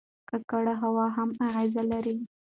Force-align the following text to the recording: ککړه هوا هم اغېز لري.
ککړه 0.29 0.73
هوا 0.81 1.05
هم 1.15 1.29
اغېز 1.47 1.73
لري. 1.91 2.15